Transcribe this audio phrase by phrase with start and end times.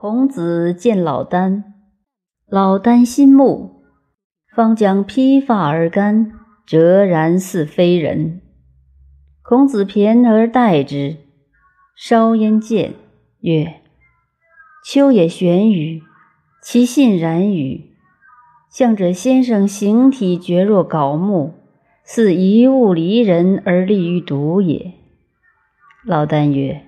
[0.00, 1.64] 孔子见老聃，
[2.48, 3.82] 老聃心慕，
[4.54, 6.30] 方将披发而干，
[6.64, 8.40] 哲然似非人。
[9.42, 11.16] 孔子骈而待之，
[11.96, 12.94] 稍焉见，
[13.40, 13.80] 曰
[14.86, 16.00] ：“秋也玄与，
[16.62, 17.90] 其信然与？
[18.70, 21.54] 向者先生形体绝若槁木，
[22.04, 24.92] 似一物离人而立于独也。”
[26.06, 26.82] 老聃曰：“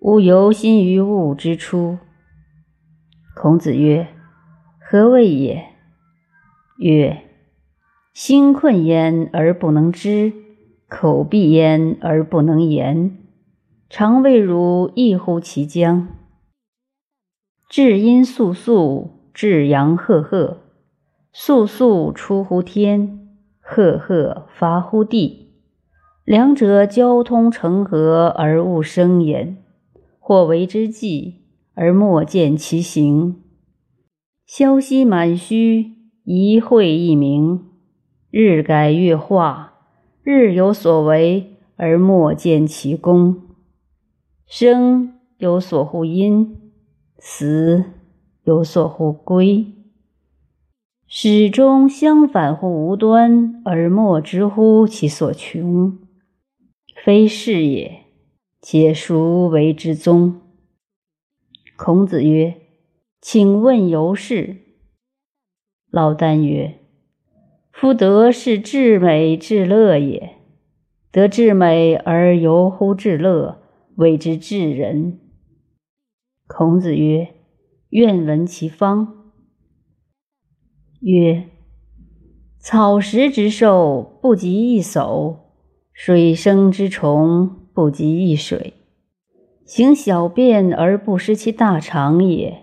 [0.00, 1.98] 吾犹心于物之初。”
[3.38, 4.08] 孔子曰
[4.80, 5.66] ：“何谓也？”
[6.80, 7.22] 曰
[8.14, 10.32] ：“心困焉而不能知，
[10.88, 13.18] 口闭焉而不能言，
[13.90, 16.08] 常谓汝异乎其将？
[17.68, 20.62] 至阴肃肃，至阳赫赫，
[21.30, 23.28] 肃肃出乎天，
[23.60, 25.52] 赫赫发乎地，
[26.24, 29.62] 两者交通成和而物生焉，
[30.18, 31.42] 或为之计。”
[31.78, 33.36] 而莫见其形，
[34.46, 35.92] 萧息满虚，
[36.24, 37.66] 一会一明，
[38.30, 39.74] 日改月化，
[40.22, 43.42] 日有所为而莫见其功。
[44.46, 46.56] 生有所护因，
[47.18, 47.84] 死
[48.44, 49.66] 有所乎归，
[51.06, 55.98] 始终相反乎无端，而莫知乎其所穷。
[57.04, 58.06] 非是也，
[58.62, 60.40] 且孰为之宗？
[61.76, 62.54] 孔子曰
[63.20, 64.56] ：“请问由是。”
[65.92, 66.78] 老聃曰
[67.70, 70.36] ：“夫德是至美至乐也。
[71.12, 73.62] 得至美而由乎至乐，
[73.96, 75.20] 谓之至人。”
[76.48, 77.34] 孔子曰
[77.90, 79.32] ：“愿闻其方。”
[81.00, 81.44] 曰
[82.58, 85.36] ：“草食之兽不及一叟，
[85.92, 88.72] 水生之虫不及一水。”
[89.66, 92.62] 行小便而不失其大肠也，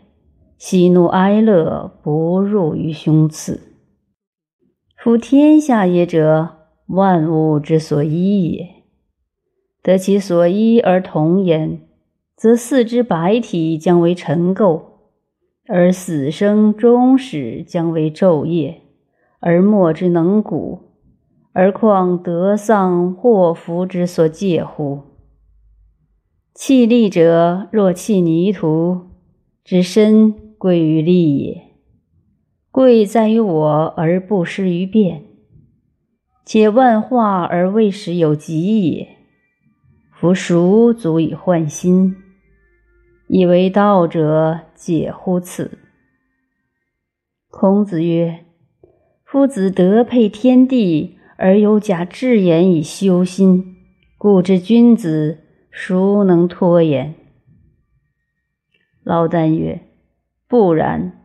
[0.57, 3.59] 喜怒哀乐不入于胸次。
[4.95, 8.69] 夫天下也者，万物之所依也。
[9.81, 11.81] 得其所依而同焉，
[12.37, 14.81] 则四肢百体将为尘垢，
[15.67, 18.79] 而死生终始将为昼夜，
[19.41, 20.79] 而莫之能古。
[21.51, 25.01] 而况得丧祸福之所介乎？
[26.55, 29.07] 弃利者若弃泥土，
[29.63, 31.63] 之身贵于利也。
[32.69, 35.23] 贵在于我而不失于变，
[36.45, 39.07] 且万化而未始有极也。
[40.11, 42.15] 夫孰足以换心？
[43.27, 45.79] 以为道者解乎此？
[47.49, 48.45] 孔子曰
[49.25, 53.75] ：“夫子德配天地，而有假志言以修心，
[54.19, 55.39] 故知君子。”
[55.75, 57.15] 孰能脱焉？
[59.03, 59.81] 老聃曰
[60.47, 61.19] ：“不然。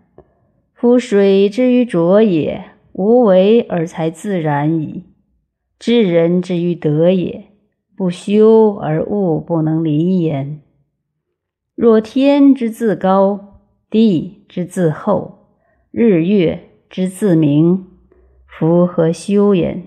[0.72, 5.04] 夫水之于浊也，无为而才自然矣。
[5.78, 7.52] 知人之于德也，
[7.94, 10.62] 不修而物不能离焉。
[11.74, 13.60] 若天之自高，
[13.90, 15.50] 地之自厚，
[15.90, 17.86] 日月之自明，
[18.46, 19.84] 夫何修焉？”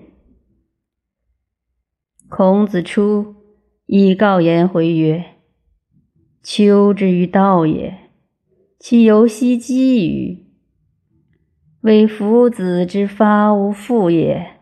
[2.30, 3.41] 孔子出。
[3.94, 5.22] 以告颜回曰
[6.42, 8.08] ：“秋之于道也，
[8.78, 10.46] 其由奚积与？
[11.82, 14.52] 为夫子之发无父也，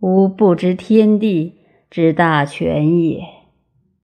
[0.00, 3.20] 吾不知天地之大权也。”